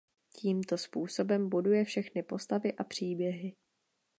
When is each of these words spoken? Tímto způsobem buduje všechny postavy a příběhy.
Tímto 0.37 0.77
způsobem 0.77 1.49
buduje 1.49 1.85
všechny 1.85 2.23
postavy 2.23 2.73
a 2.73 2.83
příběhy. 2.83 3.55